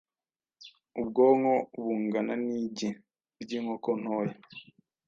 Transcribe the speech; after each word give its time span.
ubwonko 0.99 1.53
bungana 1.83 2.33
n’igi 2.45 2.89
ry’inkoko 3.41 3.89
ntoya 4.01 4.35